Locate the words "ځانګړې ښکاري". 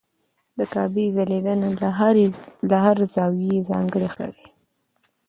3.69-4.45